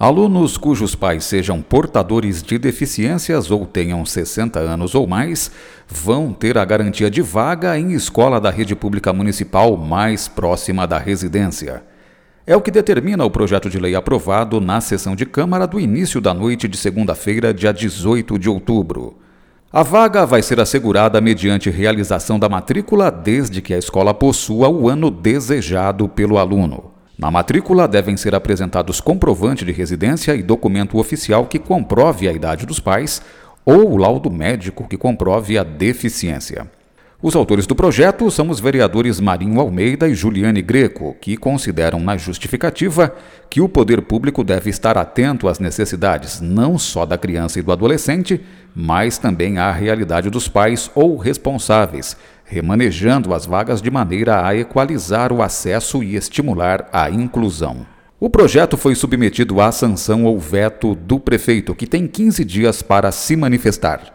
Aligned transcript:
Alunos 0.00 0.56
cujos 0.56 0.94
pais 0.94 1.24
sejam 1.24 1.60
portadores 1.60 2.42
de 2.42 2.56
deficiências 2.56 3.50
ou 3.50 3.66
tenham 3.66 4.02
60 4.02 4.58
anos 4.58 4.94
ou 4.94 5.06
mais 5.06 5.50
vão 5.86 6.32
ter 6.32 6.56
a 6.56 6.64
garantia 6.64 7.10
de 7.10 7.20
vaga 7.20 7.78
em 7.78 7.92
escola 7.92 8.40
da 8.40 8.48
rede 8.48 8.74
pública 8.74 9.12
municipal 9.12 9.76
mais 9.76 10.26
próxima 10.26 10.86
da 10.86 10.96
residência. 10.96 11.82
É 12.46 12.56
o 12.56 12.62
que 12.62 12.70
determina 12.70 13.26
o 13.26 13.30
projeto 13.30 13.68
de 13.68 13.78
lei 13.78 13.94
aprovado 13.94 14.58
na 14.58 14.80
sessão 14.80 15.14
de 15.14 15.26
Câmara 15.26 15.66
do 15.66 15.78
início 15.78 16.18
da 16.18 16.32
noite 16.32 16.66
de 16.66 16.78
segunda-feira, 16.78 17.52
dia 17.52 17.70
18 17.70 18.38
de 18.38 18.48
outubro. 18.48 19.18
A 19.70 19.82
vaga 19.82 20.24
vai 20.24 20.40
ser 20.40 20.60
assegurada 20.60 21.20
mediante 21.20 21.68
realização 21.68 22.38
da 22.38 22.48
matrícula 22.48 23.10
desde 23.10 23.60
que 23.60 23.74
a 23.74 23.78
escola 23.78 24.14
possua 24.14 24.66
o 24.66 24.88
ano 24.88 25.10
desejado 25.10 26.08
pelo 26.08 26.38
aluno. 26.38 26.89
Na 27.20 27.30
matrícula 27.30 27.86
devem 27.86 28.16
ser 28.16 28.34
apresentados 28.34 28.98
comprovante 28.98 29.62
de 29.62 29.72
residência 29.72 30.34
e 30.34 30.42
documento 30.42 30.96
oficial 30.96 31.44
que 31.44 31.58
comprove 31.58 32.26
a 32.26 32.32
idade 32.32 32.64
dos 32.64 32.80
pais 32.80 33.20
ou 33.62 33.92
o 33.92 33.98
laudo 33.98 34.30
médico 34.30 34.88
que 34.88 34.96
comprove 34.96 35.58
a 35.58 35.62
deficiência. 35.62 36.66
Os 37.22 37.36
autores 37.36 37.66
do 37.66 37.74
projeto 37.74 38.30
são 38.30 38.48
os 38.48 38.60
vereadores 38.60 39.20
Marinho 39.20 39.60
Almeida 39.60 40.08
e 40.08 40.14
Juliane 40.14 40.62
Greco, 40.62 41.14
que 41.20 41.36
consideram 41.36 42.00
na 42.00 42.16
justificativa 42.16 43.14
que 43.50 43.60
o 43.60 43.68
poder 43.68 44.00
público 44.00 44.42
deve 44.42 44.70
estar 44.70 44.96
atento 44.96 45.46
às 45.46 45.58
necessidades 45.58 46.40
não 46.40 46.78
só 46.78 47.04
da 47.04 47.18
criança 47.18 47.58
e 47.58 47.62
do 47.62 47.72
adolescente, 47.72 48.40
mas 48.74 49.18
também 49.18 49.58
à 49.58 49.70
realidade 49.70 50.30
dos 50.30 50.48
pais 50.48 50.90
ou 50.94 51.18
responsáveis, 51.18 52.16
remanejando 52.42 53.34
as 53.34 53.44
vagas 53.44 53.82
de 53.82 53.90
maneira 53.90 54.46
a 54.46 54.56
equalizar 54.56 55.30
o 55.30 55.42
acesso 55.42 56.02
e 56.02 56.16
estimular 56.16 56.88
a 56.90 57.10
inclusão. 57.10 57.86
O 58.18 58.30
projeto 58.30 58.78
foi 58.78 58.94
submetido 58.94 59.60
à 59.60 59.70
sanção 59.70 60.24
ou 60.24 60.38
veto 60.38 60.94
do 60.94 61.20
prefeito, 61.20 61.74
que 61.74 61.86
tem 61.86 62.06
15 62.06 62.42
dias 62.46 62.80
para 62.80 63.12
se 63.12 63.36
manifestar. 63.36 64.10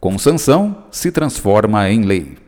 Com 0.00 0.18
sanção, 0.18 0.86
se 0.90 1.12
transforma 1.12 1.88
em 1.88 2.02
lei. 2.02 2.47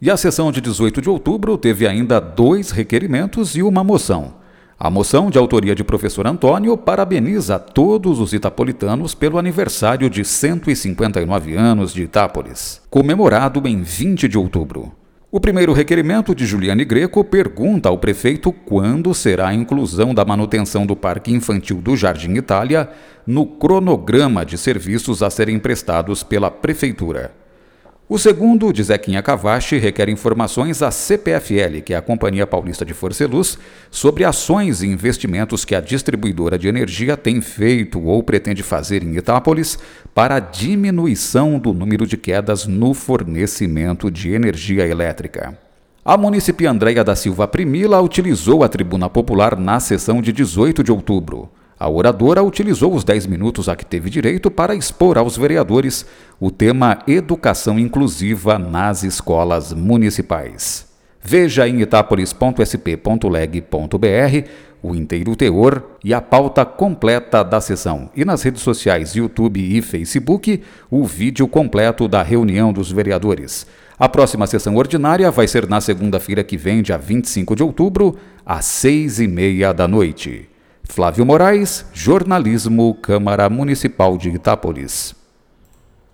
E 0.00 0.10
a 0.10 0.16
sessão 0.16 0.52
de 0.52 0.60
18 0.60 1.00
de 1.00 1.08
outubro 1.08 1.56
teve 1.56 1.86
ainda 1.86 2.20
dois 2.20 2.70
requerimentos 2.70 3.56
e 3.56 3.62
uma 3.62 3.82
moção. 3.82 4.34
A 4.78 4.90
moção, 4.90 5.30
de 5.30 5.38
autoria 5.38 5.74
de 5.74 5.82
professor 5.82 6.26
Antônio, 6.26 6.76
parabeniza 6.76 7.58
todos 7.58 8.20
os 8.20 8.34
itapolitanos 8.34 9.14
pelo 9.14 9.38
aniversário 9.38 10.10
de 10.10 10.22
159 10.22 11.56
anos 11.56 11.94
de 11.94 12.02
Itápolis, 12.02 12.82
comemorado 12.90 13.66
em 13.66 13.80
20 13.80 14.28
de 14.28 14.36
outubro. 14.36 14.92
O 15.32 15.40
primeiro 15.40 15.72
requerimento 15.72 16.34
de 16.34 16.44
Juliane 16.44 16.84
Greco 16.84 17.24
pergunta 17.24 17.88
ao 17.88 17.96
prefeito 17.96 18.52
quando 18.52 19.14
será 19.14 19.48
a 19.48 19.54
inclusão 19.54 20.14
da 20.14 20.26
manutenção 20.26 20.84
do 20.84 20.94
Parque 20.94 21.32
Infantil 21.32 21.80
do 21.80 21.96
Jardim 21.96 22.34
Itália 22.34 22.90
no 23.26 23.46
cronograma 23.46 24.44
de 24.44 24.58
serviços 24.58 25.22
a 25.22 25.30
serem 25.30 25.58
prestados 25.58 26.22
pela 26.22 26.50
Prefeitura. 26.50 27.45
O 28.08 28.18
segundo, 28.18 28.72
de 28.72 28.84
Zequinha 28.84 29.20
Cavachi, 29.20 29.78
requer 29.78 30.08
informações 30.08 30.80
à 30.80 30.92
CPFL, 30.92 31.80
que 31.84 31.92
é 31.92 31.96
a 31.96 32.00
Companhia 32.02 32.46
Paulista 32.46 32.84
de 32.84 32.94
Força 32.94 33.24
e 33.24 33.26
Luz, 33.26 33.58
sobre 33.90 34.22
ações 34.22 34.80
e 34.80 34.86
investimentos 34.86 35.64
que 35.64 35.74
a 35.74 35.80
distribuidora 35.80 36.56
de 36.56 36.68
energia 36.68 37.16
tem 37.16 37.40
feito 37.40 38.00
ou 38.00 38.22
pretende 38.22 38.62
fazer 38.62 39.02
em 39.02 39.16
Itápolis 39.16 39.76
para 40.14 40.36
a 40.36 40.40
diminuição 40.40 41.58
do 41.58 41.74
número 41.74 42.06
de 42.06 42.16
quedas 42.16 42.64
no 42.64 42.94
fornecimento 42.94 44.08
de 44.08 44.30
energia 44.30 44.86
elétrica. 44.86 45.58
A 46.04 46.16
município 46.16 46.70
Andréia 46.70 47.02
da 47.02 47.16
Silva 47.16 47.48
Primila 47.48 48.00
utilizou 48.00 48.62
a 48.62 48.68
tribuna 48.68 49.10
popular 49.10 49.58
na 49.58 49.80
sessão 49.80 50.22
de 50.22 50.32
18 50.32 50.84
de 50.84 50.92
outubro. 50.92 51.50
A 51.78 51.90
oradora 51.90 52.42
utilizou 52.42 52.94
os 52.94 53.04
10 53.04 53.26
minutos 53.26 53.68
a 53.68 53.76
que 53.76 53.84
teve 53.84 54.08
direito 54.08 54.50
para 54.50 54.74
expor 54.74 55.18
aos 55.18 55.36
vereadores 55.36 56.06
o 56.40 56.50
tema 56.50 57.00
Educação 57.06 57.78
Inclusiva 57.78 58.58
nas 58.58 59.04
Escolas 59.04 59.74
Municipais. 59.74 60.86
Veja 61.22 61.68
em 61.68 61.82
itapolis.sp.leg.br 61.82 64.48
o 64.82 64.94
inteiro 64.94 65.36
teor 65.36 65.82
e 66.02 66.14
a 66.14 66.20
pauta 66.20 66.64
completa 66.64 67.42
da 67.42 67.60
sessão, 67.60 68.08
e 68.14 68.24
nas 68.24 68.42
redes 68.42 68.62
sociais 68.62 69.16
YouTube 69.16 69.60
e 69.60 69.82
Facebook, 69.82 70.62
o 70.90 71.04
vídeo 71.04 71.48
completo 71.48 72.06
da 72.06 72.22
reunião 72.22 72.72
dos 72.72 72.92
vereadores. 72.92 73.66
A 73.98 74.08
próxima 74.08 74.46
sessão 74.46 74.76
ordinária 74.76 75.30
vai 75.30 75.48
ser 75.48 75.68
na 75.68 75.80
segunda-feira 75.80 76.44
que 76.44 76.56
vem, 76.56 76.82
dia 76.82 76.96
25 76.96 77.56
de 77.56 77.62
outubro, 77.62 78.16
às 78.44 78.64
seis 78.64 79.18
e 79.18 79.26
meia 79.26 79.72
da 79.72 79.88
noite. 79.88 80.48
Flávio 80.88 81.26
Moraes, 81.26 81.84
Jornalismo, 81.92 82.94
Câmara 82.94 83.50
Municipal 83.50 84.16
de 84.16 84.30
Itápolis. 84.30 85.25